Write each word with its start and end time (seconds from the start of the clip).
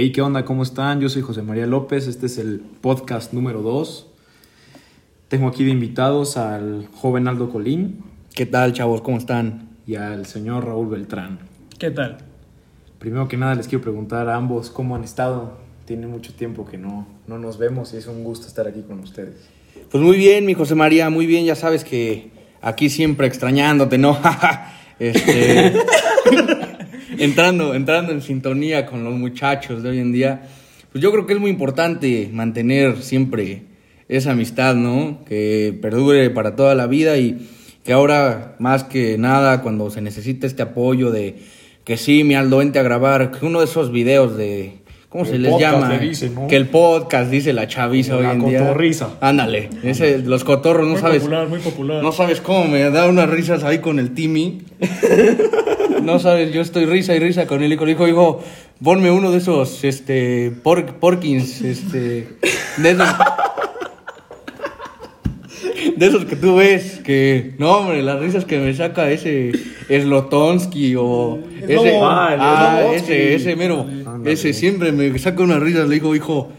Hey, 0.00 0.12
¿qué 0.12 0.22
onda? 0.22 0.44
¿Cómo 0.44 0.62
están? 0.62 1.00
Yo 1.00 1.08
soy 1.08 1.22
José 1.22 1.42
María 1.42 1.66
López, 1.66 2.06
este 2.06 2.26
es 2.26 2.38
el 2.38 2.60
podcast 2.60 3.32
número 3.32 3.62
2. 3.62 4.06
Tengo 5.26 5.48
aquí 5.48 5.64
de 5.64 5.72
invitados 5.72 6.36
al 6.36 6.86
joven 6.94 7.26
Aldo 7.26 7.50
Colín 7.50 8.04
¿Qué 8.32 8.46
tal, 8.46 8.72
chavos? 8.72 9.02
¿Cómo 9.02 9.18
están? 9.18 9.70
y 9.88 9.96
al 9.96 10.26
señor 10.26 10.66
Raúl 10.66 10.86
Beltrán. 10.86 11.40
¿Qué 11.80 11.90
tal? 11.90 12.18
Primero 13.00 13.26
que 13.26 13.36
nada 13.36 13.56
les 13.56 13.66
quiero 13.66 13.82
preguntar 13.82 14.28
a 14.28 14.36
ambos 14.36 14.70
cómo 14.70 14.94
han 14.94 15.02
estado. 15.02 15.58
Tiene 15.84 16.06
mucho 16.06 16.32
tiempo 16.32 16.64
que 16.64 16.78
no, 16.78 17.08
no 17.26 17.40
nos 17.40 17.58
vemos 17.58 17.92
y 17.92 17.96
es 17.96 18.06
un 18.06 18.22
gusto 18.22 18.46
estar 18.46 18.68
aquí 18.68 18.82
con 18.82 19.00
ustedes. 19.00 19.48
Pues 19.90 20.00
muy 20.00 20.16
bien, 20.16 20.46
mi 20.46 20.54
José 20.54 20.76
María, 20.76 21.10
muy 21.10 21.26
bien. 21.26 21.44
Ya 21.44 21.56
sabes 21.56 21.82
que 21.82 22.30
aquí 22.62 22.88
siempre 22.88 23.26
extrañándote, 23.26 23.98
¿no? 23.98 24.16
este, 25.00 25.72
entrando, 27.18 27.74
entrando 27.74 28.12
en 28.12 28.22
sintonía 28.22 28.86
con 28.86 29.04
los 29.04 29.14
muchachos 29.14 29.82
de 29.82 29.90
hoy 29.90 29.98
en 29.98 30.12
día. 30.12 30.42
Pues 30.92 31.02
yo 31.02 31.10
creo 31.12 31.26
que 31.26 31.34
es 31.34 31.40
muy 31.40 31.50
importante 31.50 32.30
mantener 32.32 33.02
siempre 33.02 33.62
esa 34.08 34.32
amistad, 34.32 34.74
¿no? 34.74 35.24
Que 35.26 35.76
perdure 35.80 36.30
para 36.30 36.56
toda 36.56 36.74
la 36.74 36.86
vida 36.86 37.18
y 37.18 37.48
que 37.84 37.92
ahora 37.92 38.56
más 38.58 38.84
que 38.84 39.18
nada 39.18 39.62
cuando 39.62 39.90
se 39.90 40.00
necesita 40.00 40.46
este 40.46 40.62
apoyo 40.62 41.10
de 41.10 41.36
que 41.84 41.96
sí, 41.96 42.22
mi 42.24 42.34
Aldo, 42.34 42.58
vente 42.58 42.78
a 42.78 42.82
grabar, 42.82 43.32
uno 43.42 43.60
de 43.60 43.64
esos 43.64 43.90
videos 43.90 44.36
de... 44.36 44.78
¿Cómo 45.08 45.24
El 45.24 45.30
se 45.30 45.38
les 45.38 45.58
llama? 45.58 45.88
le 45.88 45.98
dicen, 46.00 46.34
¿no? 46.34 46.46
Que 46.48 46.56
el 46.56 46.68
podcast 46.68 47.30
dice 47.30 47.54
la 47.54 47.66
chaviza 47.66 48.14
La 48.16 48.18
hoy 48.18 48.36
en 48.36 48.46
día. 48.46 48.58
cotorriza. 48.60 49.10
Ándale, 49.22 49.70
ese, 49.82 50.18
los 50.18 50.44
cotorros, 50.44 50.86
no 50.86 50.92
muy 50.92 51.00
sabes. 51.00 51.20
popular, 51.20 51.48
muy 51.48 51.60
popular. 51.60 52.02
No 52.02 52.12
sabes 52.12 52.42
cómo 52.42 52.66
me 52.68 52.90
da 52.90 53.08
unas 53.08 53.30
risas 53.30 53.64
ahí 53.64 53.78
con 53.78 53.98
el 53.98 54.12
Timmy. 54.12 54.62
no 56.02 56.18
sabes, 56.18 56.52
yo 56.52 56.60
estoy 56.60 56.84
risa 56.84 57.14
y 57.14 57.20
risa 57.20 57.46
con 57.46 57.62
él 57.62 57.72
y 57.72 57.76
con 57.76 57.88
el 57.88 57.94
hijo, 57.94 58.06
hijo, 58.06 58.42
ponme 58.82 59.10
uno 59.10 59.30
de 59.32 59.38
esos, 59.38 59.82
este, 59.84 60.52
por, 60.62 60.84
Porkins, 60.96 61.62
este, 61.62 62.28
de 62.76 62.90
esos, 62.90 63.08
de 65.98 66.06
esos 66.06 66.24
que 66.24 66.36
tú 66.36 66.56
ves, 66.56 67.00
que, 67.04 67.54
no 67.58 67.72
hombre, 67.72 68.02
las 68.02 68.20
risas 68.20 68.44
que 68.44 68.58
me 68.58 68.72
saca 68.74 69.10
ese 69.10 69.52
Slotonsky 69.88 70.94
o 70.96 71.38
ese. 71.60 71.98
Ah, 72.02 72.30
el 72.34 72.40
ah, 72.40 72.78
Slobodsky. 72.80 73.12
ese, 73.12 73.34
ese 73.34 73.56
mero, 73.56 73.80
Ándale. 73.80 74.32
ese 74.32 74.52
siempre 74.52 74.92
me 74.92 75.18
saca 75.18 75.42
unas 75.42 75.60
risas, 75.60 75.88
le 75.88 75.94
digo, 75.94 76.14
hijo, 76.14 76.50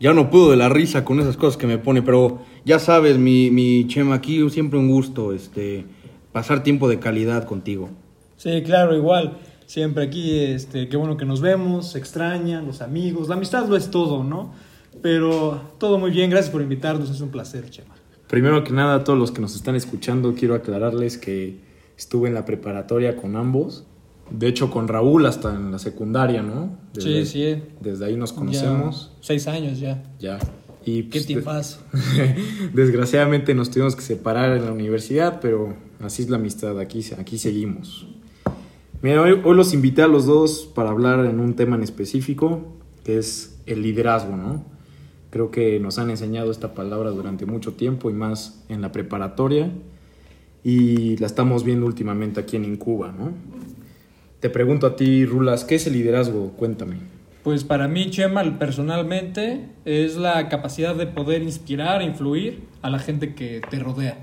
ya 0.00 0.12
no 0.12 0.30
puedo 0.30 0.50
de 0.50 0.56
la 0.56 0.68
risa 0.68 1.04
con 1.04 1.18
esas 1.20 1.36
cosas 1.36 1.56
que 1.56 1.66
me 1.66 1.78
pone, 1.78 2.02
pero 2.02 2.40
ya 2.64 2.78
sabes, 2.78 3.18
mi, 3.18 3.50
mi 3.50 3.86
Chema, 3.88 4.14
aquí 4.14 4.48
siempre 4.50 4.78
un 4.78 4.88
gusto, 4.88 5.32
este, 5.32 5.84
pasar 6.32 6.62
tiempo 6.62 6.88
de 6.88 6.98
calidad 6.98 7.44
contigo. 7.44 7.90
Sí, 8.36 8.62
claro, 8.62 8.96
igual. 8.96 9.38
Siempre 9.66 10.04
aquí, 10.04 10.38
este, 10.38 10.88
qué 10.88 10.96
bueno 10.96 11.16
que 11.16 11.26
nos 11.26 11.40
vemos, 11.40 11.92
se 11.92 11.98
extrañan, 11.98 12.66
los 12.66 12.80
amigos. 12.80 13.28
La 13.28 13.34
amistad 13.34 13.68
lo 13.68 13.76
es 13.76 13.90
todo, 13.90 14.24
¿no? 14.24 14.54
Pero 15.02 15.60
todo 15.78 15.98
muy 15.98 16.10
bien, 16.10 16.30
gracias 16.30 16.50
por 16.50 16.62
invitarnos, 16.62 17.10
es 17.10 17.20
un 17.20 17.30
placer, 17.30 17.68
Chema. 17.68 17.97
Primero 18.28 18.62
que 18.62 18.72
nada, 18.72 18.96
a 18.96 19.04
todos 19.04 19.18
los 19.18 19.32
que 19.32 19.40
nos 19.40 19.56
están 19.56 19.74
escuchando, 19.74 20.34
quiero 20.34 20.54
aclararles 20.54 21.16
que 21.16 21.56
estuve 21.96 22.28
en 22.28 22.34
la 22.34 22.44
preparatoria 22.44 23.16
con 23.16 23.36
ambos. 23.36 23.84
De 24.30 24.46
hecho, 24.46 24.70
con 24.70 24.86
Raúl 24.86 25.24
hasta 25.24 25.54
en 25.54 25.72
la 25.72 25.78
secundaria, 25.78 26.42
¿no? 26.42 26.76
Sí, 26.98 27.24
sí. 27.24 27.62
Desde 27.80 28.04
ahí 28.04 28.16
nos 28.16 28.34
conocemos. 28.34 29.12
Ya 29.16 29.26
seis 29.26 29.48
años 29.48 29.80
ya. 29.80 30.02
Ya. 30.18 30.38
Y 30.84 31.04
Qué 31.04 31.10
pues, 31.10 31.26
tiempas. 31.26 31.80
Desgraciadamente 32.74 33.54
nos 33.54 33.70
tuvimos 33.70 33.96
que 33.96 34.02
separar 34.02 34.54
en 34.56 34.66
la 34.66 34.72
universidad, 34.72 35.40
pero 35.40 35.74
así 36.00 36.22
es 36.22 36.28
la 36.28 36.36
amistad, 36.36 36.78
aquí, 36.78 37.04
aquí 37.18 37.38
seguimos. 37.38 38.06
Mira, 39.00 39.22
hoy, 39.22 39.40
hoy 39.42 39.56
los 39.56 39.72
invité 39.72 40.02
a 40.02 40.08
los 40.08 40.26
dos 40.26 40.70
para 40.74 40.90
hablar 40.90 41.24
en 41.24 41.40
un 41.40 41.54
tema 41.54 41.76
en 41.76 41.82
específico, 41.82 42.74
que 43.04 43.16
es 43.16 43.58
el 43.64 43.82
liderazgo, 43.82 44.36
¿no? 44.36 44.77
Creo 45.30 45.50
que 45.50 45.78
nos 45.80 45.98
han 45.98 46.10
enseñado 46.10 46.50
esta 46.50 46.74
palabra 46.74 47.10
durante 47.10 47.44
mucho 47.46 47.74
tiempo 47.74 48.10
y 48.10 48.14
más 48.14 48.64
en 48.68 48.80
la 48.80 48.92
preparatoria, 48.92 49.70
y 50.64 51.16
la 51.18 51.26
estamos 51.26 51.64
viendo 51.64 51.86
últimamente 51.86 52.40
aquí 52.40 52.56
en 52.56 52.64
Incuba, 52.64 53.12
¿no? 53.12 53.32
Te 54.40 54.50
pregunto 54.50 54.86
a 54.86 54.96
ti, 54.96 55.24
Rulas, 55.24 55.64
¿qué 55.64 55.74
es 55.74 55.86
el 55.86 55.94
liderazgo? 55.94 56.52
Cuéntame. 56.52 56.96
Pues 57.42 57.64
para 57.64 57.88
mí, 57.88 58.10
Chema, 58.10 58.58
personalmente, 58.58 59.68
es 59.84 60.16
la 60.16 60.48
capacidad 60.48 60.94
de 60.94 61.06
poder 61.06 61.42
inspirar, 61.42 62.02
influir 62.02 62.60
a 62.82 62.90
la 62.90 62.98
gente 62.98 63.34
que 63.34 63.60
te 63.70 63.78
rodea. 63.78 64.18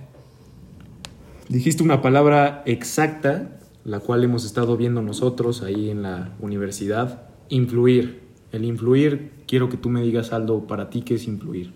Dijiste 1.50 1.84
una 1.84 2.02
palabra 2.02 2.64
exacta, 2.66 3.60
la 3.84 4.00
cual 4.00 4.24
hemos 4.24 4.46
estado 4.46 4.78
viendo 4.78 5.02
nosotros 5.02 5.62
ahí 5.62 5.90
en 5.90 6.02
la 6.02 6.34
universidad, 6.40 7.24
influir. 7.50 8.25
El 8.56 8.64
influir, 8.64 9.32
quiero 9.48 9.70
que 9.70 9.78
tú 9.78 9.90
me 9.90 10.02
digas, 10.02 10.32
Aldo, 10.32 10.66
para 10.66 10.90
ti, 10.90 11.02
¿qué 11.02 11.16
es 11.16 11.28
influir? 11.28 11.74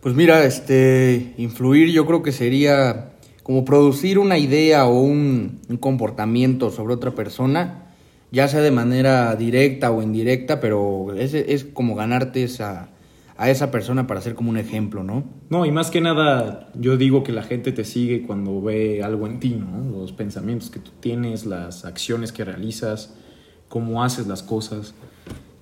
Pues 0.00 0.14
mira, 0.14 0.44
este, 0.44 1.34
influir 1.38 1.90
yo 1.90 2.06
creo 2.06 2.22
que 2.22 2.32
sería 2.32 3.12
como 3.42 3.64
producir 3.64 4.18
una 4.18 4.36
idea 4.36 4.86
o 4.86 5.00
un, 5.00 5.60
un 5.68 5.76
comportamiento 5.78 6.70
sobre 6.70 6.94
otra 6.94 7.12
persona, 7.12 7.86
ya 8.30 8.48
sea 8.48 8.60
de 8.60 8.70
manera 8.70 9.34
directa 9.34 9.90
o 9.90 10.02
indirecta, 10.02 10.60
pero 10.60 11.14
es, 11.14 11.32
es 11.34 11.64
como 11.64 11.94
ganarte 11.94 12.44
esa, 12.44 12.90
a 13.36 13.48
esa 13.48 13.70
persona 13.70 14.06
para 14.06 14.20
ser 14.20 14.34
como 14.34 14.50
un 14.50 14.58
ejemplo, 14.58 15.02
¿no? 15.02 15.24
No, 15.48 15.64
y 15.64 15.72
más 15.72 15.90
que 15.90 16.02
nada, 16.02 16.68
yo 16.74 16.98
digo 16.98 17.24
que 17.24 17.32
la 17.32 17.42
gente 17.42 17.72
te 17.72 17.84
sigue 17.84 18.26
cuando 18.26 18.60
ve 18.60 19.02
algo 19.02 19.26
en 19.26 19.40
ti, 19.40 19.54
¿no? 19.54 19.98
Los 19.98 20.12
pensamientos 20.12 20.68
que 20.68 20.78
tú 20.78 20.90
tienes, 21.00 21.46
las 21.46 21.86
acciones 21.86 22.32
que 22.32 22.44
realizas, 22.44 23.14
cómo 23.70 24.04
haces 24.04 24.26
las 24.26 24.42
cosas. 24.42 24.94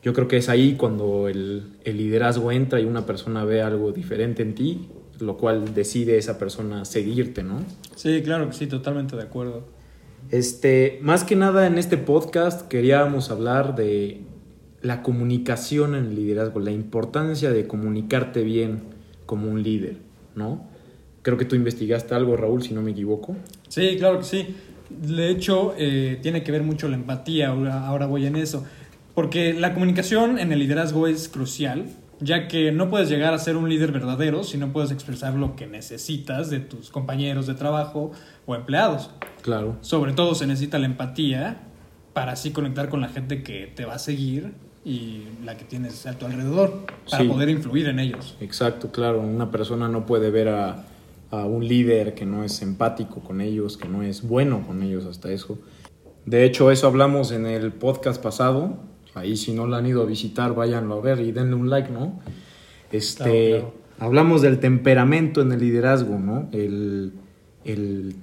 Yo 0.03 0.12
creo 0.12 0.28
que 0.28 0.36
es 0.36 0.48
ahí 0.48 0.75
cuando 0.75 1.28
el, 1.28 1.72
el 1.84 1.97
liderazgo 1.97 2.53
entra 2.53 2.81
y 2.81 2.84
una 2.84 3.04
persona 3.04 3.44
ve 3.44 3.62
algo 3.62 3.92
diferente 3.92 4.42
en 4.42 4.54
ti, 4.54 4.88
lo 5.20 5.36
cual 5.36 5.75
decide 5.75 6.19
esa 6.19 6.38
persona 6.38 6.84
seguirte, 6.84 7.42
¿no? 7.42 7.60
Sí, 7.97 8.22
claro 8.22 8.48
que 8.48 8.54
sí, 8.54 8.66
totalmente 8.66 9.16
de 9.16 9.22
acuerdo. 9.22 9.64
Este, 10.31 10.98
más 11.03 11.25
que 11.25 11.36
nada 11.36 11.66
en 11.66 11.78
este 11.78 11.97
podcast 11.97 12.69
queríamos 12.69 13.31
hablar 13.31 13.75
de 13.75 14.20
la 14.82 15.03
comunicación 15.03 15.94
en 15.94 16.06
el 16.06 16.15
liderazgo, 16.15 16.60
la 16.60 16.70
importancia 16.70 17.50
de 17.50 17.66
comunicarte 17.66 18.42
bien 18.42 18.82
como 19.26 19.50
un 19.50 19.62
líder, 19.62 19.97
¿no? 20.34 20.66
Creo 21.22 21.36
que 21.36 21.44
tú 21.44 21.56
investigaste 21.56 22.15
algo, 22.15 22.36
Raúl, 22.36 22.62
si 22.62 22.75
no 22.75 22.82
me 22.82 22.92
equivoco. 22.92 23.36
Sí, 23.69 23.97
claro 23.98 24.19
que 24.19 24.25
sí. 24.25 24.54
De 24.88 25.30
hecho, 25.30 25.75
eh, 25.76 26.19
tiene 26.22 26.42
que 26.42 26.53
ver 26.53 26.62
mucho 26.62 26.88
la 26.88 26.97
empatía, 26.97 27.48
ahora, 27.48 27.86
ahora 27.86 28.06
voy 28.06 28.26
en 28.26 28.36
eso. 28.36 28.65
Porque 29.19 29.53
la 29.53 29.75
comunicación 29.75 30.39
en 30.39 30.53
el 30.53 30.61
liderazgo 30.61 31.09
es 31.09 31.29
crucial, 31.29 31.87
ya 32.21 32.47
que 32.47 32.71
no 32.71 32.89
puedes 32.89 33.09
llegar 33.09 33.34
a 33.34 33.39
ser 33.39 33.56
un 33.56 33.69
líder 33.69 33.91
verdadero 33.91 34.45
si 34.45 34.59
no 34.59 34.73
puedes 34.73 34.93
expresar 34.93 35.34
lo 35.34 35.56
que 35.56 35.67
necesitas 35.67 36.51
de 36.51 36.61
tus 36.61 36.91
compañeros 36.91 37.49
de 37.49 37.55
trabajo 37.55 38.12
o 38.47 38.55
empleados. 38.55 39.11
Claro. 39.43 39.75
Sobre 39.81 40.12
todo 40.12 40.37
se 40.37 40.47
necesita 40.47 40.78
la 40.78 40.87
empatía 40.87 41.62
para 42.12 42.31
así 42.31 42.53
conectar 42.53 42.91
con 42.91 43.01
la 43.01 43.09
gente 43.09 43.43
que 43.43 43.67
te 43.75 43.84
va 43.84 43.95
a 43.95 43.99
seguir 43.99 44.53
y 44.84 45.25
la 45.45 45.57
que 45.57 45.65
tienes 45.65 46.07
a 46.07 46.17
tu 46.17 46.27
alrededor, 46.27 46.84
para 47.11 47.25
Sí. 47.25 47.28
poder 47.28 47.49
influir 47.49 47.89
en 47.89 47.99
ellos. 47.99 48.37
Exacto, 48.39 48.93
claro. 48.93 49.21
Una 49.21 49.51
persona 49.51 49.89
no 49.89 50.07
puede 50.07 50.31
ver 50.31 50.49
a, 50.49 50.84
a 51.33 51.45
un 51.45 51.67
líder 51.67 52.15
que 52.15 52.25
no 52.25 52.45
es 52.45 52.62
empático 52.62 53.19
con 53.19 53.41
ellos, 53.41 53.77
que 53.78 53.89
no 53.89 54.05
es 54.05 54.23
bueno 54.23 54.65
con 54.65 54.81
ellos 54.84 55.07
hasta 55.07 55.33
eso. 55.33 55.59
De 56.25 56.45
hecho, 56.45 56.71
eso 56.71 56.87
hablamos 56.87 57.33
en 57.33 57.47
el 57.47 57.73
podcast 57.73 58.23
pasado. 58.23 58.87
Ahí 59.19 59.37
si 59.37 59.53
no 59.53 59.67
lo 59.67 59.77
han 59.77 59.87
ido 59.87 60.03
a 60.03 60.06
visitar, 60.06 60.55
váyanlo 60.55 60.95
a 60.95 61.01
ver 61.01 61.21
y 61.21 61.33
denle 61.33 61.55
un 61.55 61.69
like, 61.71 61.91
¿no? 61.91 62.21
Este, 62.93 63.25
Claro, 63.25 63.73
claro. 63.73 63.75
Hablamos 64.01 64.43
del 64.43 64.61
temperamento 64.61 65.41
en 65.43 65.51
el 65.53 65.61
liderazgo, 65.61 66.19
¿no? 66.19 66.49
El, 66.53 67.12
el- 67.65 68.15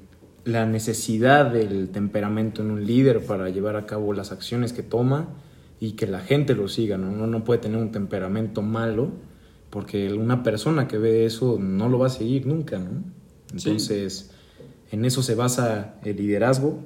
la 0.46 0.66
necesidad 0.68 1.52
del 1.52 1.90
temperamento 1.90 2.62
en 2.62 2.70
un 2.72 2.86
líder 2.86 3.26
para 3.26 3.50
llevar 3.50 3.76
a 3.78 3.86
cabo 3.88 4.14
las 4.14 4.32
acciones 4.32 4.74
que 4.74 4.84
toma 4.84 5.28
y 5.80 5.94
que 5.94 6.06
la 6.08 6.20
gente 6.20 6.54
lo 6.56 6.68
siga, 6.68 6.98
¿no? 6.98 7.10
Uno 7.10 7.26
no 7.28 7.44
puede 7.44 7.60
tener 7.62 7.78
un 7.82 7.92
temperamento 7.92 8.62
malo 8.62 9.10
porque 9.72 10.14
una 10.14 10.44
persona 10.44 10.88
que 10.88 10.98
ve 11.00 11.26
eso 11.26 11.58
no 11.60 11.90
lo 11.90 11.98
va 12.00 12.08
a 12.08 12.10
seguir 12.12 12.46
nunca, 12.46 12.78
¿no? 12.80 12.92
Sí. 13.56 13.70
Entonces, 13.70 14.32
en 14.92 15.04
eso 15.04 15.24
se 15.24 15.34
basa 15.36 15.96
el 16.04 16.16
liderazgo. 16.18 16.80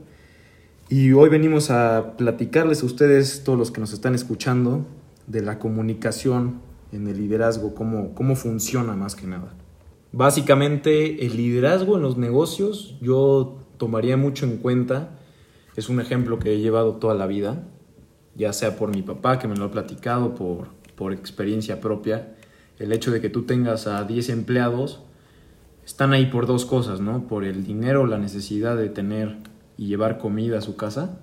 Y 0.91 1.11
hoy 1.11 1.29
venimos 1.29 1.69
a 1.69 2.15
platicarles 2.17 2.81
a 2.81 2.87
ustedes, 2.87 3.43
todos 3.43 3.59
los 3.59 3.69
que 3.69 3.79
nos 3.79 3.93
están 3.93 4.15
escuchando, 4.15 4.87
de 5.27 5.43
la 5.43 5.59
comunicación 5.59 6.61
en 6.91 7.07
el 7.07 7.17
liderazgo, 7.17 7.75
cómo, 7.75 8.15
cómo 8.15 8.35
funciona 8.35 8.95
más 8.95 9.15
que 9.15 9.27
nada. 9.27 9.53
Básicamente, 10.11 11.27
el 11.27 11.37
liderazgo 11.37 11.97
en 11.97 12.01
los 12.01 12.17
negocios 12.17 12.97
yo 13.01 13.59
tomaría 13.77 14.17
mucho 14.17 14.47
en 14.47 14.57
cuenta, 14.57 15.11
es 15.75 15.89
un 15.89 16.01
ejemplo 16.01 16.39
que 16.39 16.55
he 16.55 16.59
llevado 16.59 16.95
toda 16.95 17.13
la 17.13 17.27
vida, 17.27 17.67
ya 18.33 18.51
sea 18.51 18.75
por 18.75 18.89
mi 18.89 19.03
papá, 19.03 19.37
que 19.37 19.47
me 19.47 19.55
lo 19.55 19.65
ha 19.65 19.71
platicado, 19.71 20.33
por, 20.33 20.69
por 20.95 21.13
experiencia 21.13 21.81
propia, 21.81 22.35
el 22.79 22.91
hecho 22.93 23.11
de 23.11 23.21
que 23.21 23.29
tú 23.29 23.43
tengas 23.43 23.85
a 23.85 24.03
10 24.05 24.29
empleados, 24.29 25.03
están 25.85 26.13
ahí 26.13 26.25
por 26.25 26.47
dos 26.47 26.65
cosas, 26.65 26.99
¿no? 26.99 27.27
Por 27.27 27.43
el 27.43 27.63
dinero, 27.63 28.07
la 28.07 28.17
necesidad 28.17 28.75
de 28.75 28.89
tener 28.89 29.37
y 29.79 29.87
llevar 29.87 30.17
comida 30.17 30.57
a 30.57 30.61
su 30.61 30.75
casa, 30.75 31.19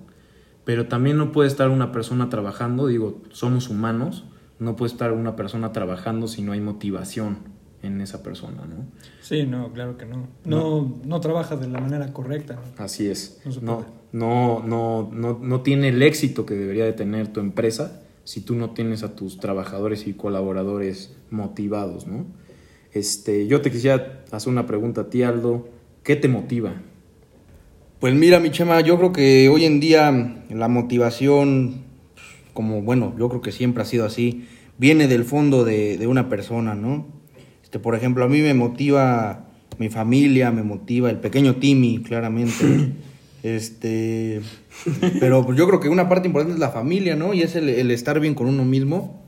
pero 0.65 0.87
también 0.87 1.17
no 1.17 1.31
puede 1.31 1.47
estar 1.47 1.69
una 1.69 1.91
persona 1.91 2.27
trabajando, 2.29 2.87
digo, 2.87 3.21
somos 3.29 3.69
humanos, 3.69 4.25
no 4.59 4.75
puede 4.75 4.91
estar 4.91 5.11
una 5.11 5.35
persona 5.35 5.71
trabajando 5.71 6.27
si 6.27 6.41
no 6.41 6.53
hay 6.53 6.59
motivación 6.59 7.37
en 7.83 8.01
esa 8.01 8.23
persona, 8.23 8.65
¿no? 8.65 8.87
Sí, 9.21 9.45
no, 9.45 9.71
claro 9.71 9.95
que 9.99 10.05
no. 10.05 10.27
No, 10.43 10.99
no, 11.05 11.19
trabaja 11.21 11.55
de 11.55 11.67
la 11.67 11.79
manera 11.79 12.11
correcta. 12.11 12.55
¿no? 12.55 12.83
Así 12.83 13.07
es. 13.07 13.39
No 13.45 13.51
se 13.51 13.61
No, 13.61 13.75
puede. 13.77 13.89
no, 14.13 14.63
no, 14.65 15.09
no, 15.13 15.37
no 15.39 15.61
tiene 15.61 15.89
el 15.89 16.01
éxito 16.01 16.47
que 16.47 16.55
debería 16.55 16.85
de 16.85 16.93
tener 16.93 17.27
tu 17.31 17.39
empresa 17.39 18.01
si 18.23 18.41
tú 18.41 18.55
no 18.55 18.71
tienes 18.71 19.03
a 19.03 19.15
tus 19.15 19.37
trabajadores 19.37 20.07
y 20.07 20.13
colaboradores 20.15 21.15
motivados, 21.29 22.07
¿no? 22.07 22.25
Este, 22.91 23.45
yo 23.47 23.61
te 23.61 23.69
quisiera 23.71 24.23
hacer 24.31 24.51
una 24.51 24.65
pregunta 24.65 25.01
a 25.01 25.09
ti, 25.11 25.21
Aldo. 25.21 25.69
¿Qué 26.01 26.15
te 26.15 26.27
motiva? 26.27 26.73
Pues 27.99 28.13
mira, 28.13 28.39
mi 28.39 28.51
chema, 28.51 28.79
yo 28.81 28.95
creo 28.99 29.11
que 29.11 29.49
hoy 29.49 29.65
en 29.65 29.79
día 29.79 30.43
la 30.51 30.67
motivación, 30.67 31.77
como 32.53 32.83
bueno, 32.83 33.15
yo 33.17 33.27
creo 33.27 33.41
que 33.41 33.51
siempre 33.51 33.81
ha 33.81 33.87
sido 33.87 34.05
así, 34.05 34.45
viene 34.77 35.07
del 35.07 35.23
fondo 35.23 35.65
de, 35.65 35.97
de 35.97 36.05
una 36.05 36.29
persona, 36.29 36.75
¿no? 36.75 37.07
Este, 37.63 37.79
por 37.79 37.95
ejemplo, 37.95 38.23
a 38.23 38.27
mí 38.27 38.39
me 38.41 38.53
motiva 38.53 39.47
mi 39.79 39.89
familia, 39.89 40.51
me 40.51 40.61
motiva 40.61 41.09
el 41.09 41.17
pequeño 41.17 41.55
Timmy, 41.55 42.03
claramente. 42.03 42.93
Este, 43.43 44.41
pero 45.21 45.45
pues 45.45 45.57
yo 45.57 45.67
creo 45.67 45.79
que 45.79 45.87
una 45.87 46.09
parte 46.09 46.27
importante 46.27 46.55
es 46.55 46.59
la 46.59 46.71
familia, 46.71 47.15
¿no? 47.15 47.33
Y 47.33 47.43
es 47.43 47.55
el, 47.55 47.69
el 47.69 47.91
estar 47.91 48.19
bien 48.19 48.33
con 48.33 48.47
uno 48.47 48.65
mismo. 48.65 49.23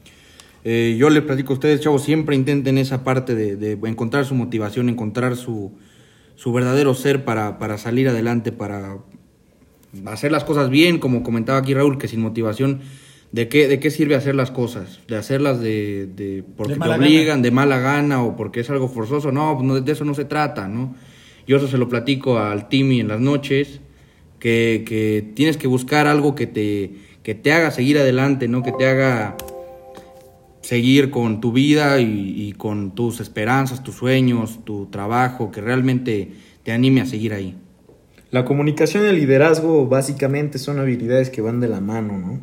Eh, 0.65 0.97
yo 0.99 1.09
les 1.09 1.23
platico 1.23 1.53
a 1.53 1.55
ustedes, 1.55 1.79
chavos, 1.79 2.03
siempre 2.03 2.35
intenten 2.35 2.77
esa 2.79 3.03
parte 3.05 3.33
de, 3.33 3.55
de 3.55 3.73
encontrar 3.87 4.25
su 4.25 4.35
motivación, 4.35 4.89
encontrar 4.89 5.37
su, 5.37 5.71
su 6.39 6.53
verdadero 6.53 6.93
ser 6.93 7.25
para, 7.25 7.59
para 7.59 7.77
salir 7.77 8.07
adelante, 8.07 8.53
para 8.53 8.99
hacer 10.05 10.31
las 10.31 10.45
cosas 10.45 10.69
bien, 10.69 10.97
como 10.97 11.21
comentaba 11.21 11.59
aquí 11.59 11.73
Raúl, 11.73 11.97
que 11.97 12.07
sin 12.07 12.21
motivación, 12.21 12.79
¿de 13.33 13.49
qué, 13.49 13.67
de 13.67 13.81
qué 13.81 13.91
sirve 13.91 14.15
hacer 14.15 14.35
las 14.35 14.49
cosas? 14.49 15.01
¿De 15.09 15.17
hacerlas 15.17 15.59
de, 15.59 16.07
de 16.15 16.45
porque 16.55 16.75
De 16.75 16.79
te 16.79 16.89
obligan, 16.89 17.27
gana. 17.27 17.41
de 17.41 17.51
mala 17.51 17.79
gana 17.79 18.23
o 18.23 18.37
porque 18.37 18.61
es 18.61 18.69
algo 18.69 18.87
forzoso? 18.87 19.33
No, 19.33 19.61
no, 19.61 19.81
de 19.81 19.91
eso 19.91 20.05
no 20.05 20.13
se 20.13 20.23
trata, 20.23 20.69
¿no? 20.69 20.95
Yo 21.45 21.57
eso 21.57 21.67
se 21.67 21.77
lo 21.77 21.89
platico 21.89 22.39
al 22.39 22.69
Timmy 22.69 23.01
en 23.01 23.09
las 23.09 23.19
noches, 23.19 23.81
que, 24.39 24.85
que 24.87 25.33
tienes 25.35 25.57
que 25.57 25.67
buscar 25.67 26.07
algo 26.07 26.35
que 26.35 26.47
te, 26.47 26.93
que 27.21 27.35
te 27.35 27.51
haga 27.51 27.71
seguir 27.71 27.97
adelante, 27.97 28.47
¿no? 28.47 28.63
Que 28.63 28.71
te 28.71 28.87
haga 28.87 29.35
seguir 30.69 31.09
con 31.09 31.41
tu 31.41 31.51
vida 31.51 31.99
y, 31.99 32.53
con 32.55 32.93
tus 32.93 33.21
esperanzas, 33.21 33.81
tus 33.81 33.95
sueños, 33.95 34.63
tu 34.65 34.85
trabajo, 34.85 35.49
que 35.49 35.61
realmente 35.61 36.31
te 36.61 36.71
anime 36.71 37.01
a 37.01 37.07
seguir 37.07 37.33
ahí. 37.33 37.55
La 38.29 38.45
comunicación 38.45 39.03
y 39.03 39.07
el 39.07 39.15
liderazgo 39.15 39.87
básicamente 39.87 40.59
son 40.59 40.77
habilidades 40.77 41.31
que 41.31 41.41
van 41.41 41.59
de 41.59 41.69
la 41.69 41.81
mano, 41.81 42.19
¿no? 42.19 42.39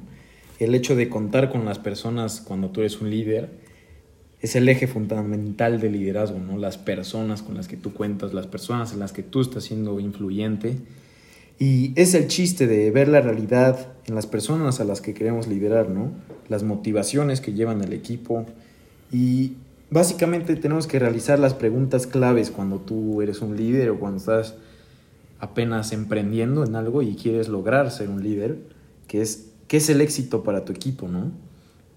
El 0.58 0.75
hecho 0.75 0.96
de 0.96 1.08
contar 1.08 1.52
con 1.52 1.64
las 1.64 1.78
personas 1.78 2.40
cuando 2.40 2.70
tú 2.70 2.81
eres 2.81 3.00
un 3.00 3.11
líder 3.11 3.61
es 4.40 4.56
el 4.56 4.69
eje 4.69 4.88
fundamental 4.88 5.81
del 5.81 5.93
liderazgo, 5.93 6.40
¿no? 6.40 6.58
Las 6.58 6.78
personas 6.78 7.43
con 7.43 7.55
las 7.55 7.69
que 7.69 7.76
tú 7.76 7.93
cuentas, 7.93 8.34
las 8.34 8.49
personas 8.49 8.93
en 8.93 8.99
las 8.99 9.12
que 9.12 9.23
tú 9.23 9.40
estás 9.40 9.62
siendo 9.62 10.00
influyente. 10.00 10.78
Y 11.58 11.93
es 11.97 12.14
el 12.14 12.29
chiste 12.29 12.67
de 12.67 12.91
ver 12.91 13.08
la 13.08 13.20
realidad 13.20 13.94
en 14.06 14.14
las 14.14 14.26
personas 14.26 14.81
a 14.81 14.85
las 14.85 15.00
que 15.00 15.14
queremos 15.14 15.47
liderar, 15.47 15.88
¿no? 15.88 16.11
Las 16.49 16.62
motivaciones 16.62 17.41
que 17.41 17.55
llevan 17.55 17.82
al 17.82 17.93
equipo. 17.93 18.44
Y 19.11 19.55
básicamente 19.91 20.55
tenemos 20.56 20.87
que 20.87 20.99
realizar 20.99 21.38
las 21.38 21.55
preguntas 21.55 22.06
claves 22.06 22.50
cuando 22.50 22.79
tú 22.79 23.23
eres 23.23 23.41
un 23.41 23.56
líder 23.56 23.91
o 23.91 23.99
cuando 23.99 24.19
estás 24.19 24.55
apenas 25.38 25.93
emprendiendo 25.93 26.64
en 26.64 26.75
algo 26.76 27.03
y 27.03 27.14
quieres 27.14 27.49
lograr 27.49 27.91
ser 27.91 28.11
un 28.11 28.23
líder, 28.23 28.59
que 29.09 29.23
es 29.23 29.50
qué 29.69 29.79
es 29.79 29.88
el 29.88 30.00
éxito 30.00 30.43
para 30.43 30.64
tu 30.64 30.73
equipo, 30.73 31.09
¿no? 31.09 31.32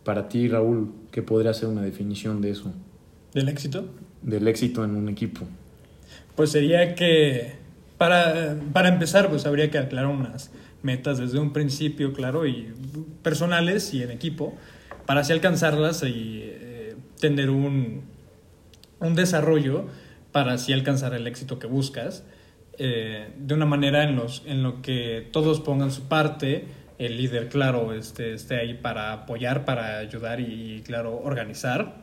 Para 0.04 0.30
ti, 0.30 0.48
Raúl, 0.48 0.92
¿qué 1.12 1.22
podría 1.22 1.54
ser 1.54 1.70
una 1.70 1.82
definición 1.82 2.42
de 2.42 2.52
eso? 2.52 2.72
¿Del 3.34 3.50
éxito? 3.50 3.86
Del 4.22 4.48
éxito 4.48 4.84
en 4.84 4.96
un 4.96 5.10
equipo. 5.10 5.42
Pues 6.36 6.52
sería 6.52 6.96
que 6.96 7.54
para, 8.00 8.56
para 8.74 8.88
empezar, 8.88 9.30
pues 9.30 9.46
habría 9.46 9.69
que 9.69 9.78
aclarar 9.78 10.07
unas 10.07 10.51
metas 10.81 11.18
desde 11.18 11.38
un 11.38 11.51
principio, 11.51 12.13
claro, 12.13 12.48
y 12.48 12.74
personales 13.22 13.94
y 13.94 14.01
en 14.01 14.10
equipo, 14.10 14.57
para 15.06 15.19
así 15.19 15.34
alcanzarlas 15.34 16.01
y 16.04 16.40
eh, 16.44 16.96
tener 17.19 17.50
un, 17.50 18.04
un 19.01 19.16
desarrollo 19.16 19.88
para 20.31 20.54
así 20.54 20.72
alcanzar 20.72 21.13
el 21.13 21.28
éxito 21.28 21.60
que 21.60 21.68
buscas, 21.68 22.24
eh, 22.78 23.34
de 23.38 23.54
una 23.54 23.66
manera 23.66 24.04
en, 24.04 24.16
los, 24.16 24.44
en 24.45 24.63
lo 24.63 24.81
que 24.81 25.28
todos 25.34 25.60
pongan 25.60 25.92
su 25.92 26.04
parte, 26.07 26.68
el 27.00 27.18
líder, 27.18 27.50
claro, 27.50 27.94
este, 27.94 28.34
esté 28.34 28.62
ahí 28.62 28.75
para 28.75 29.12
apoyar, 29.12 29.66
para 29.66 29.98
ayudar 29.98 30.40
y, 30.40 30.84
claro, 30.86 31.18
organizar, 31.18 31.95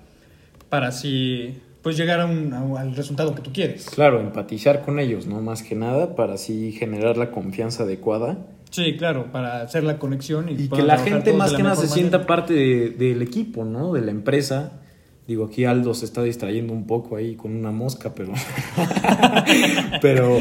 para 0.68 0.88
así 0.88 1.58
pues 1.86 1.96
llegar 1.96 2.18
a 2.18 2.26
un, 2.26 2.52
a- 2.52 2.80
al 2.80 2.96
resultado 2.96 3.32
que 3.32 3.42
tú 3.42 3.52
quieres. 3.52 3.86
Claro, 3.86 4.18
empatizar 4.18 4.84
con 4.84 4.98
ellos, 4.98 5.28
¿no? 5.28 5.40
Más 5.40 5.62
que 5.62 5.76
nada, 5.76 6.16
para 6.16 6.34
así 6.34 6.72
generar 6.72 7.16
la 7.16 7.30
confianza 7.30 7.84
adecuada. 7.84 8.38
Sí, 8.70 8.96
claro, 8.98 9.30
para 9.30 9.62
hacer 9.62 9.84
la 9.84 9.96
conexión 10.00 10.48
y, 10.48 10.54
Y 10.64 10.68
que 10.68 10.82
la 10.82 10.98
gente 10.98 11.32
más 11.32 11.52
que 11.52 11.62
nada 11.62 11.76
se 11.76 11.86
sienta 11.86 12.26
parte 12.26 12.54
de- 12.54 12.90
del 12.90 13.22
equipo, 13.22 13.64
¿no? 13.64 13.92
De 13.92 14.00
la 14.00 14.10
empresa. 14.10 14.80
Digo, 15.28 15.44
aquí 15.44 15.64
Aldo 15.64 15.94
se 15.94 16.06
está 16.06 16.24
distrayendo 16.24 16.72
un 16.72 16.88
poco 16.88 17.14
ahí 17.14 17.36
con 17.36 17.54
una 17.54 17.70
mosca, 17.70 18.12
pero... 18.16 18.32
pero 20.02 20.38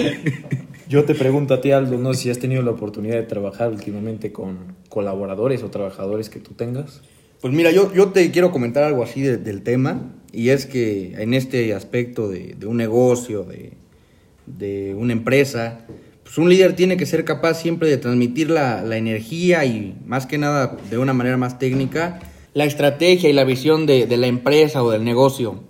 yo 0.90 1.06
te 1.06 1.14
pregunto 1.16 1.54
a 1.54 1.62
ti, 1.62 1.72
Aldo, 1.72 2.00
no 2.00 2.16
si 2.16 2.32
has 2.32 2.40
tenido 2.40 2.64
la 2.64 2.72
oportunidad 2.72 3.18
de 3.18 3.24
trabajar 3.24 3.70
últimamente 3.70 4.32
con 4.32 4.76
colaboradores 4.90 5.62
o 5.62 5.70
trabajadores 5.70 6.30
que 6.32 6.40
tú 6.40 6.54
tengas. 6.56 7.02
Pues 7.42 7.54
mira, 7.54 7.72
yo, 7.72 7.94
yo 7.94 8.08
te 8.10 8.32
quiero 8.32 8.52
comentar 8.52 8.84
algo 8.84 9.04
así 9.04 9.22
de- 9.22 9.38
del 9.38 9.62
tema, 9.62 10.02
y 10.36 10.50
es 10.50 10.66
que 10.66 11.14
en 11.18 11.34
este 11.34 11.74
aspecto 11.74 12.28
de, 12.28 12.58
un 12.66 12.78
negocio, 12.78 13.44
de, 13.44 13.72
de 14.46 14.94
una 14.94 15.14
empresa, 15.14 15.86
pues 16.24 16.38
un 16.38 16.50
líder 16.50 16.76
tiene 16.76 16.98
que 16.98 17.06
ser 17.06 17.24
capaz 17.24 17.56
siempre 17.56 17.90
de 17.90 17.98
transmitir 17.98 18.50
la, 18.50 18.82
la 18.82 18.98
energía 18.98 19.64
y 19.64 19.96
más 20.06 20.26
que 20.26 20.38
nada 20.38 20.78
de 20.90 20.98
una 20.98 21.14
manera 21.14 21.38
más 21.38 21.58
técnica, 21.58 22.20
la 22.54 22.66
estrategia 22.66 23.30
y 23.30 23.34
la 23.34 23.46
visión 23.46 23.86
de, 23.86 24.08
de 24.08 24.18
la 24.18 24.28
empresa 24.28 24.84
o 24.84 24.92
del 24.92 25.06
negocio. 25.06 25.64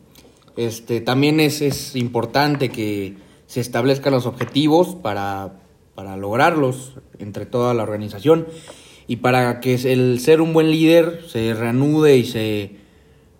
Este, 0.57 0.99
también 0.99 1.39
es, 1.39 1.61
es 1.61 1.95
importante 1.95 2.69
que 2.69 3.15
se 3.45 3.61
establezcan 3.61 4.13
los 4.13 4.25
objetivos 4.25 4.95
para, 4.95 5.59
para 5.93 6.17
lograrlos 6.17 6.95
entre 7.19 7.45
toda 7.45 7.73
la 7.73 7.83
organización 7.83 8.47
y 9.07 9.17
para 9.17 9.59
que 9.59 9.75
el 9.75 10.19
ser 10.19 10.41
un 10.41 10.53
buen 10.53 10.71
líder 10.71 11.21
se 11.27 11.53
reanude 11.53 12.17
y 12.17 12.25
se, 12.25 12.84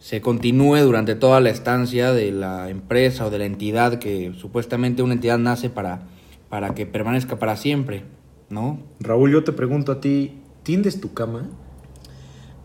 se 0.06 0.22
continúe 0.22 0.78
durante 0.82 1.16
toda 1.16 1.40
la 1.40 1.50
estancia 1.50 2.14
de 2.14 2.32
la 2.32 2.70
empresa 2.70 3.26
o 3.26 3.32
de 3.32 3.40
la 3.40 3.46
entidad 3.46 3.98
que 3.98 4.36
supuestamente 4.38 5.02
una 5.02 5.16
entidad 5.16 5.40
nace 5.40 5.72
para, 5.72 6.04
para 6.48 6.76
que 6.76 6.86
permanezca 6.86 7.40
para 7.40 7.58
siempre, 7.58 8.04
¿no? 8.50 8.84
Raúl, 9.00 9.32
yo 9.32 9.44
te 9.44 9.52
pregunto 9.52 9.92
a 9.92 10.02
ti, 10.02 10.44
¿tiendes 10.62 11.02
tu 11.02 11.16
cama? 11.16 11.50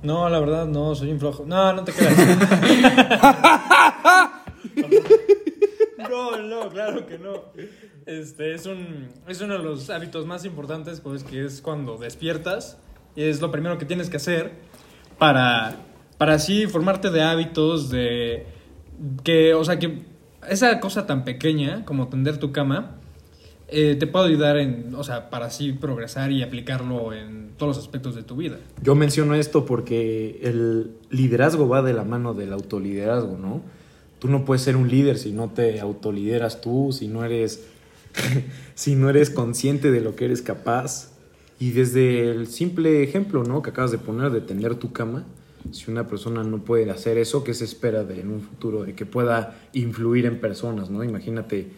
No, 0.03 0.29
la 0.29 0.39
verdad, 0.39 0.67
no, 0.67 0.95
soy 0.95 1.13
un 1.13 1.19
flojo. 1.19 1.47
No, 1.47 1.73
no 1.73 1.83
te 1.83 1.93
creas. 1.93 2.19
no, 6.11 6.43
no, 6.43 6.69
claro 6.69 7.07
que 7.07 7.19
no. 7.19 7.45
Este 8.05 8.53
es 8.53 8.67
un 8.67 9.09
es 9.27 9.41
uno 9.41 9.57
de 9.57 9.65
los 9.65 9.89
hábitos 9.89 10.27
más 10.27 10.45
importantes, 10.45 11.01
pues 11.01 11.25
que 11.25 11.47
es 11.47 11.63
cuando 11.63 11.97
despiertas 11.97 12.77
y 13.17 13.23
es 13.23 13.41
lo 13.41 13.51
primero 13.51 13.79
que 13.79 13.87
tienes 13.87 14.11
que 14.11 14.19
hacer 14.19 14.53
para 15.17 15.87
para 16.21 16.35
así 16.35 16.67
formarte 16.67 17.09
de 17.09 17.23
hábitos 17.23 17.89
de 17.89 18.45
que, 19.25 19.55
o 19.55 19.65
sea, 19.65 19.79
que 19.79 20.03
esa 20.51 20.79
cosa 20.79 21.07
tan 21.07 21.25
pequeña 21.25 21.87
como 21.87 22.09
tender 22.09 22.37
tu 22.37 22.53
cama 22.53 22.99
eh, 23.69 23.97
te 23.99 24.07
puede 24.07 24.27
ayudar 24.27 24.59
en, 24.59 24.95
o 24.95 25.03
sea, 25.03 25.31
para 25.31 25.47
así 25.47 25.73
progresar 25.73 26.31
y 26.31 26.43
aplicarlo 26.43 27.15
en 27.15 27.53
todos 27.57 27.75
los 27.75 27.83
aspectos 27.83 28.17
de 28.17 28.23
tu 28.23 28.37
vida. 28.37 28.59
Yo 28.83 28.95
menciono 28.95 29.35
esto 29.35 29.65
porque 29.65 30.41
el 30.43 30.91
liderazgo 31.09 31.67
va 31.69 31.81
de 31.81 31.95
la 31.95 32.05
mano 32.05 32.35
del 32.35 32.53
autoliderazgo, 32.53 33.39
¿no? 33.39 33.63
Tú 34.19 34.29
no 34.29 34.45
puedes 34.45 34.61
ser 34.61 34.77
un 34.77 34.91
líder 34.91 35.17
si 35.17 35.33
no 35.33 35.49
te 35.49 35.81
autolideras 35.81 36.61
tú, 36.61 36.93
si 36.93 37.09
no 37.09 37.25
eres 37.25 37.65
si 38.75 38.95
no 38.95 39.09
eres 39.09 39.31
consciente 39.31 39.91
de 39.91 40.03
lo 40.03 40.17
que 40.17 40.27
eres 40.27 40.43
capaz. 40.43 41.13
Y 41.59 41.71
desde 41.71 42.31
el 42.31 42.47
simple 42.47 43.03
ejemplo, 43.03 43.43
¿no? 43.43 43.63
que 43.63 43.71
acabas 43.71 43.91
de 43.91 43.97
poner 43.97 44.31
de 44.33 44.43
tender 44.43 44.75
tu 44.75 44.93
cama, 44.93 45.25
si 45.71 45.91
una 45.91 46.07
persona 46.07 46.43
no 46.43 46.59
puede 46.59 46.91
hacer 46.91 47.19
eso, 47.19 47.45
¿qué 47.45 47.55
se 47.55 47.65
espera 47.65 48.05
de 48.05 48.21
en 48.21 48.31
un 48.31 48.41
futuro 48.41 48.85
de 48.85 48.95
que 48.95 49.07
pueda 49.07 49.59
influir 49.73 50.27
en 50.27 50.41
personas, 50.41 50.91
¿no? 50.91 51.05
Imagínate 51.05 51.69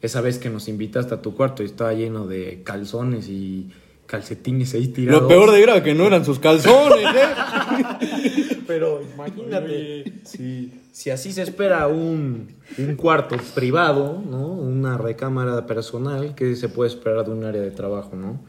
esa 0.00 0.20
vez 0.20 0.38
que 0.38 0.50
nos 0.50 0.68
invitaste 0.68 1.14
a 1.14 1.22
tu 1.22 1.34
cuarto 1.34 1.62
y 1.62 1.66
estaba 1.66 1.92
lleno 1.92 2.26
de 2.26 2.62
calzones 2.64 3.28
y 3.28 3.70
calcetines 4.06 4.74
ahí 4.74 4.88
tirados. 4.88 5.22
Lo 5.22 5.28
peor 5.28 5.50
de 5.52 5.62
era 5.62 5.82
que 5.82 5.94
no 5.94 6.06
eran 6.06 6.24
sus 6.24 6.38
calzones, 6.38 7.06
¿eh? 7.14 8.56
Pero 8.66 9.00
imagínate, 9.14 10.20
si, 10.24 10.72
si 10.92 11.10
así 11.10 11.32
se 11.32 11.42
espera 11.42 11.86
un, 11.88 12.48
un 12.76 12.96
cuarto 12.96 13.36
privado, 13.54 14.22
¿no? 14.28 14.46
Una 14.46 14.98
recámara 14.98 15.66
personal, 15.66 16.34
¿qué 16.34 16.54
se 16.54 16.68
puede 16.68 16.90
esperar 16.90 17.24
de 17.24 17.32
un 17.32 17.44
área 17.44 17.62
de 17.62 17.70
trabajo, 17.70 18.14
no? 18.14 18.40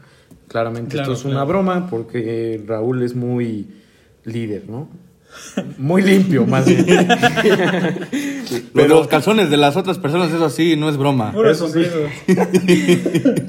claramente 0.50 0.96
Claro, 0.96 1.12
esto 1.12 1.28
es 1.28 1.32
una 1.32 1.44
broma 1.44 1.88
porque 1.88 2.62
Raúl 2.66 3.02
es 3.02 3.14
muy 3.14 3.68
líder, 4.32 4.68
¿no? 4.68 4.88
Muy 5.78 6.02
limpio, 6.02 6.46
más 6.46 6.66
bien. 6.66 6.84
Pero 8.74 8.88
los 8.88 9.06
calzones 9.06 9.48
de 9.48 9.56
las 9.56 9.76
otras 9.76 9.98
personas, 9.98 10.32
eso 10.32 10.50
sí, 10.50 10.76
no 10.76 10.88
es 10.88 10.96
broma. 10.96 11.32
Puro 11.32 11.50
Eso 11.50 11.68
sí. 11.68 11.86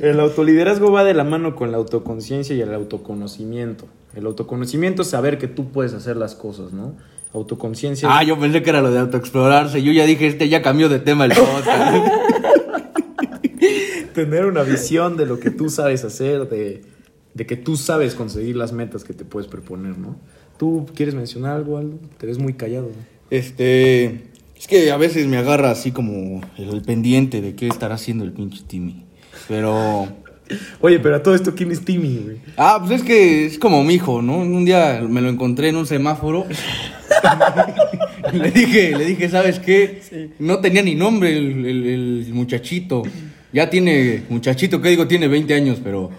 El 0.01 0.19
autoliderazgo 0.19 0.91
va 0.91 1.03
de 1.03 1.13
la 1.13 1.23
mano 1.23 1.55
con 1.55 1.71
la 1.71 1.77
autoconciencia 1.77 2.55
y 2.55 2.61
el 2.61 2.73
autoconocimiento. 2.73 3.85
El 4.15 4.25
autoconocimiento 4.25 5.01
es 5.01 5.09
saber 5.09 5.37
que 5.37 5.47
tú 5.47 5.71
puedes 5.71 5.93
hacer 5.93 6.17
las 6.17 6.35
cosas, 6.35 6.71
¿no? 6.71 6.93
Autoconciencia. 7.33 8.09
Ah, 8.11 8.23
yo 8.23 8.39
pensé 8.39 8.61
que 8.61 8.69
era 8.69 8.81
lo 8.81 8.91
de 8.91 8.99
autoexplorarse. 8.99 9.81
Yo 9.81 9.91
ya 9.91 10.05
dije, 10.05 10.27
este 10.27 10.49
ya 10.49 10.61
cambió 10.61 10.89
de 10.89 10.99
tema 10.99 11.25
el 11.25 11.31
podcast. 11.31 11.95
tener 14.13 14.45
una 14.45 14.63
visión 14.63 15.17
de 15.17 15.25
lo 15.25 15.39
que 15.39 15.49
tú 15.49 15.69
sabes 15.69 16.03
hacer, 16.03 16.49
de, 16.49 16.83
de 17.33 17.45
que 17.45 17.55
tú 17.55 17.77
sabes 17.77 18.15
conseguir 18.15 18.57
las 18.57 18.73
metas 18.73 19.05
que 19.05 19.13
te 19.13 19.23
puedes 19.23 19.49
proponer, 19.49 19.97
¿no? 19.97 20.17
¿Tú 20.61 20.85
quieres 20.93 21.15
mencionar 21.15 21.55
algo, 21.55 21.79
Aldo? 21.79 21.97
Te 22.19 22.27
ves 22.27 22.37
muy 22.37 22.53
callado. 22.53 22.89
¿no? 22.89 23.03
este. 23.31 24.25
Es 24.55 24.67
que 24.67 24.91
a 24.91 24.97
veces 24.97 25.25
me 25.25 25.37
agarra 25.37 25.71
así 25.71 25.91
como 25.91 26.39
el, 26.55 26.83
pendiente 26.83 27.41
de 27.41 27.55
qué 27.55 27.67
estará 27.67 27.95
haciendo 27.95 28.23
el 28.23 28.31
pinche 28.31 28.61
Timmy. 28.67 29.03
Pero. 29.47 30.07
Oye, 30.81 30.99
pero 30.99 31.15
a 31.15 31.23
todo 31.23 31.33
esto, 31.33 31.55
¿quién 31.55 31.71
es 31.71 31.83
Timmy, 31.83 32.19
güey? 32.23 32.37
Ah, 32.57 32.77
pues 32.79 33.01
es 33.01 33.03
que 33.03 33.47
es 33.47 33.57
como 33.57 33.83
mi 33.83 33.95
hijo, 33.95 34.21
¿no? 34.21 34.37
Un 34.37 34.63
día 34.63 35.01
me 35.09 35.19
lo 35.21 35.29
encontré 35.29 35.69
en 35.69 35.77
un 35.77 35.87
semáforo. 35.87 36.45
le 38.33 38.51
dije, 38.51 38.95
le 38.95 39.05
dije, 39.05 39.29
¿sabes 39.29 39.57
qué? 39.57 40.29
No 40.37 40.59
tenía 40.59 40.83
ni 40.83 40.93
nombre 40.93 41.35
el, 41.35 41.65
el- 41.65 41.85
el 42.27 42.33
muchachito. 42.35 43.01
Ya 43.51 43.67
tiene, 43.71 44.25
muchachito, 44.29 44.79
¿qué 44.79 44.89
digo? 44.89 45.07
Tiene 45.07 45.27
20 45.27 45.55
años, 45.55 45.79
pero. 45.83 46.11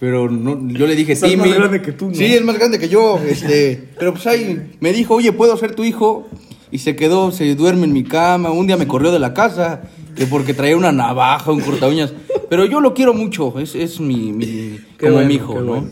Pero 0.00 0.30
no, 0.30 0.66
yo 0.68 0.86
le 0.86 0.96
dije, 0.96 1.14
sea, 1.14 1.28
es 1.28 1.34
Timmy. 1.34 1.50
más 1.50 1.58
grande 1.58 1.82
que 1.82 1.92
tú, 1.92 2.08
¿no? 2.08 2.14
Sí, 2.14 2.24
es 2.24 2.42
más 2.42 2.56
grande 2.58 2.78
que 2.78 2.88
yo. 2.88 3.18
Este, 3.28 3.88
pero 3.98 4.12
pues 4.14 4.26
ahí 4.26 4.70
me 4.80 4.92
dijo, 4.94 5.14
oye, 5.14 5.30
¿puedo 5.32 5.56
ser 5.58 5.74
tu 5.74 5.84
hijo? 5.84 6.26
Y 6.72 6.78
se 6.78 6.96
quedó, 6.96 7.30
se 7.32 7.54
duerme 7.54 7.84
en 7.84 7.92
mi 7.92 8.04
cama. 8.04 8.50
Un 8.50 8.66
día 8.66 8.76
me 8.78 8.86
corrió 8.86 9.12
de 9.12 9.18
la 9.18 9.34
casa, 9.34 9.82
que 10.16 10.24
porque 10.26 10.54
traía 10.54 10.76
una 10.76 10.90
navaja, 10.92 11.52
un 11.52 11.60
corta 11.60 11.86
uñas. 11.86 12.14
Pero 12.48 12.64
yo 12.64 12.80
lo 12.80 12.94
quiero 12.94 13.12
mucho, 13.12 13.58
es, 13.58 13.74
es 13.74 14.00
mi, 14.00 14.32
mi- 14.32 14.78
como 14.98 15.12
bueno, 15.14 15.28
mi 15.28 15.34
hijo, 15.34 15.60
¿no? 15.60 15.66
bueno. 15.66 15.88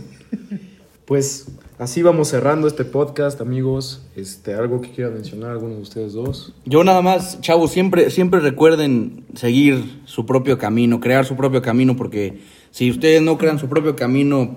Pues 1.04 1.46
así 1.78 2.02
vamos 2.02 2.28
cerrando 2.28 2.66
este 2.66 2.84
podcast, 2.84 3.40
amigos. 3.40 4.02
Este, 4.16 4.54
algo 4.54 4.80
que 4.80 4.90
quiera 4.90 5.10
mencionar 5.10 5.52
alguno 5.52 5.76
de 5.76 5.82
ustedes 5.82 6.12
dos. 6.12 6.54
Yo 6.64 6.84
nada 6.84 7.02
más, 7.02 7.40
chavos, 7.40 7.70
siempre, 7.70 8.10
siempre 8.10 8.40
recuerden 8.40 9.24
seguir 9.34 10.00
su 10.04 10.26
propio 10.26 10.58
camino, 10.58 11.00
crear 11.00 11.24
su 11.24 11.36
propio 11.36 11.62
camino, 11.62 11.96
porque 11.96 12.40
si 12.70 12.90
ustedes 12.90 13.22
no 13.22 13.38
crean 13.38 13.58
su 13.58 13.68
propio 13.68 13.96
camino 13.96 14.56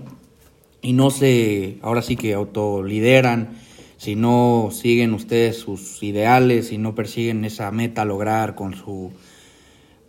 y 0.81 0.93
no 0.93 1.11
se, 1.11 1.77
ahora 1.81 2.01
sí 2.01 2.15
que 2.15 2.33
autolideran, 2.33 3.57
si 3.97 4.15
no 4.15 4.69
siguen 4.71 5.13
ustedes 5.13 5.57
sus 5.57 6.01
ideales 6.01 6.71
y 6.71 6.79
no 6.79 6.95
persiguen 6.95 7.45
esa 7.45 7.69
meta 7.69 8.03
lograr 8.03 8.55
con 8.55 8.73
su, 8.73 9.11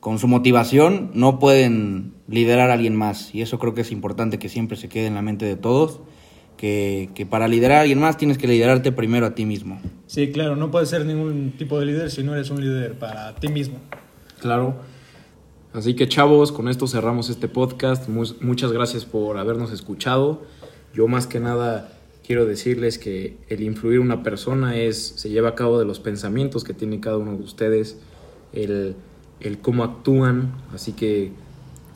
con 0.00 0.18
su 0.18 0.28
motivación, 0.28 1.10
no 1.12 1.38
pueden 1.38 2.14
liderar 2.26 2.70
a 2.70 2.72
alguien 2.72 2.96
más. 2.96 3.34
Y 3.34 3.42
eso 3.42 3.58
creo 3.58 3.74
que 3.74 3.82
es 3.82 3.92
importante 3.92 4.38
que 4.38 4.48
siempre 4.48 4.78
se 4.78 4.88
quede 4.88 5.08
en 5.08 5.14
la 5.14 5.20
mente 5.20 5.44
de 5.44 5.56
todos, 5.56 6.00
que, 6.62 7.10
que 7.16 7.26
para 7.26 7.48
liderar 7.48 7.78
a 7.78 7.80
alguien 7.80 7.98
más 7.98 8.16
tienes 8.16 8.38
que 8.38 8.46
liderarte 8.46 8.92
primero 8.92 9.26
a 9.26 9.34
ti 9.34 9.44
mismo. 9.44 9.80
Sí, 10.06 10.30
claro, 10.30 10.54
no 10.54 10.70
puedes 10.70 10.88
ser 10.90 11.04
ningún 11.04 11.54
tipo 11.58 11.80
de 11.80 11.86
líder 11.86 12.08
si 12.08 12.22
no 12.22 12.34
eres 12.34 12.50
un 12.50 12.60
líder 12.60 12.92
para 12.92 13.34
ti 13.34 13.48
mismo. 13.48 13.78
Claro. 14.40 14.76
Así 15.72 15.94
que 15.94 16.06
chavos, 16.06 16.52
con 16.52 16.68
esto 16.68 16.86
cerramos 16.86 17.30
este 17.30 17.48
podcast. 17.48 18.08
Mu- 18.08 18.36
muchas 18.40 18.70
gracias 18.70 19.04
por 19.04 19.38
habernos 19.38 19.72
escuchado. 19.72 20.42
Yo 20.94 21.08
más 21.08 21.26
que 21.26 21.40
nada 21.40 21.92
quiero 22.24 22.46
decirles 22.46 22.96
que 22.96 23.36
el 23.48 23.60
influir 23.64 23.98
una 23.98 24.22
persona 24.22 24.76
es 24.76 25.14
se 25.16 25.30
lleva 25.30 25.48
a 25.48 25.54
cabo 25.56 25.80
de 25.80 25.84
los 25.84 25.98
pensamientos 25.98 26.62
que 26.62 26.74
tiene 26.74 27.00
cada 27.00 27.16
uno 27.18 27.36
de 27.36 27.42
ustedes, 27.42 27.98
el, 28.52 28.94
el 29.40 29.58
cómo 29.58 29.82
actúan. 29.82 30.52
Así 30.72 30.92
que 30.92 31.32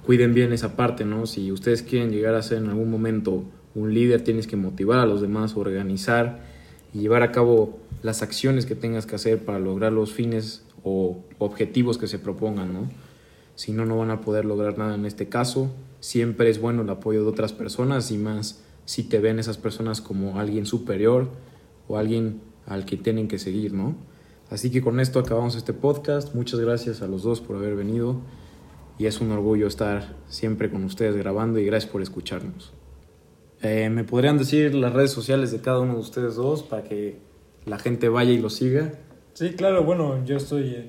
cuiden 0.04 0.35
bien 0.35 0.52
esa 0.52 0.75
parte, 0.75 1.04
¿no? 1.04 1.26
Si 1.26 1.52
ustedes 1.52 1.82
quieren 1.82 2.11
llegar 2.11 2.35
a 2.35 2.42
ser 2.42 2.58
en 2.58 2.68
algún 2.68 2.90
momento 2.90 3.44
un 3.76 3.92
líder, 3.92 4.25
tienes 4.25 4.47
que 4.47 4.56
motivar 4.56 4.99
a 4.99 5.06
los 5.06 5.21
demás, 5.21 5.54
organizar 5.54 6.40
y 6.95 7.00
llevar 7.00 7.23
a 7.23 7.30
cabo 7.30 7.78
las 8.02 8.23
acciones 8.23 8.64
que 8.64 8.75
tengas 8.75 9.04
que 9.04 9.14
hacer 9.14 9.45
para 9.45 9.59
lograr 9.59 9.92
los 9.92 10.12
fines 10.12 10.64
o 10.83 11.18
objetivos 11.38 11.99
que 11.99 12.09
se 12.09 12.18
propongan, 12.18 12.73
¿no? 12.73 12.88
Si 13.54 13.73
no, 13.73 13.85
no 13.85 13.99
van 13.99 14.11
a 14.11 14.23
poder 14.23 14.47
lograr 14.47 14.78
nada 14.78 14.95
en 14.95 15.04
este 15.04 15.28
caso. 15.28 15.71
Siempre 16.00 16.49
es 16.49 16.59
bueno 16.59 16.83
el 16.83 16.90
apoyo 16.90 17.23
de 17.23 17.28
otras 17.28 17.52
personas 17.52 18.11
y 18.11 18.18
más 18.18 18.62
si 18.87 19.02
te 19.02 19.18
ven 19.18 19.38
esas 19.38 19.59
personas 19.59 20.00
como 20.00 20.40
alguien 20.40 20.64
superior 20.64 21.28
o 21.87 21.99
alguien 21.99 22.40
al 22.66 22.87
que 22.87 22.97
tienen 22.97 23.28
que 23.28 23.38
seguir, 23.38 23.75
¿no? 23.75 23.95
Así 24.49 24.71
que 24.71 24.80
con 24.80 25.00
esto 25.00 25.18
acabamos 25.18 25.54
este 25.54 25.75
podcast. 25.75 26.35
Muchas 26.35 26.61
gracias 26.61 27.02
a 27.02 27.09
los 27.09 27.23
dos 27.23 27.42
por 27.42 27.56
haber 27.56 27.76
venido 27.76 28.21
y 28.99 29.06
es 29.06 29.21
un 29.21 29.33
orgullo 29.33 29.66
estar 29.66 30.16
siempre 30.28 30.71
con 30.71 30.85
ustedes 30.85 31.16
grabando 31.16 31.59
y 31.59 31.66
gracias 31.66 31.92
por 31.92 32.00
escucharnos. 32.00 32.73
Eh, 33.62 33.88
¿Me 33.90 34.04
podrían 34.04 34.38
decir 34.38 34.75
las 34.75 34.92
redes 34.92 35.10
sociales 35.10 35.50
de 35.50 35.60
cada 35.60 35.80
uno 35.80 35.94
de 35.94 36.00
ustedes 36.00 36.36
dos 36.36 36.62
para 36.62 36.84
que 36.84 37.16
la 37.64 37.78
gente 37.78 38.08
vaya 38.08 38.32
y 38.32 38.38
lo 38.38 38.50
siga? 38.50 38.92
Sí, 39.34 39.50
claro, 39.50 39.84
bueno, 39.84 40.25
yo 40.25 40.36
estoy 40.36 40.75
en, 40.75 40.86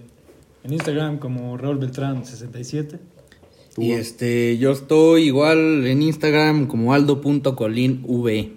en 0.64 0.74
Instagram 0.74 1.18
como 1.18 1.58
Raúl 1.58 1.78
Beltrán 1.78 2.26
67. 2.26 3.00
Tú, 3.76 3.82
Y 3.82 3.92
este, 3.94 4.58
yo 4.58 4.72
estoy 4.72 5.24
igual 5.24 5.86
en 5.88 6.02
Instagram 6.02 6.68
como 6.68 6.94
aldo.colinv. 6.94 8.52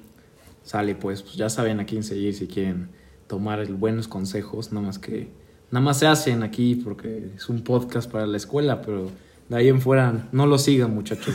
Sale, 0.62 0.94
pues, 0.94 1.22
pues 1.22 1.34
ya 1.36 1.48
saben 1.48 1.80
a 1.80 1.86
quién 1.86 2.02
seguir 2.02 2.34
si 2.34 2.46
quieren 2.46 2.88
tomar 3.26 3.60
el- 3.60 3.74
buenos 3.74 4.08
consejos, 4.08 4.72
nada 4.72 4.86
más 4.86 4.98
que 4.98 5.28
nada 5.70 5.84
más 5.84 5.98
se 6.00 6.06
hacen 6.08 6.42
aquí 6.42 6.74
porque 6.74 7.30
es 7.36 7.48
un 7.48 7.62
podcast 7.62 8.10
para 8.10 8.26
la 8.26 8.36
escuela, 8.36 8.82
pero 8.82 9.08
de 9.50 9.56
ahí 9.56 9.68
en 9.68 9.80
fuera 9.80 10.28
no 10.30 10.46
lo 10.46 10.58
sigan, 10.58 10.94
muchachos. 10.94 11.34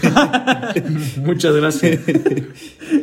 Muchas 1.18 1.54
gracias. 1.54 2.00